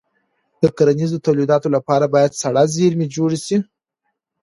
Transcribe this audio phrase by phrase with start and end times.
[0.61, 3.57] د کرنیزو تولیداتو لپاره باید سړه زېرمې جوړې شي.